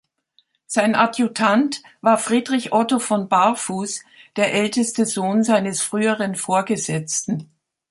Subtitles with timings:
[0.65, 4.01] Sein Adjutant war Friedrich Otto von Barfus,
[4.35, 7.51] der älteste Sohn seines früheren Vorgesetzten.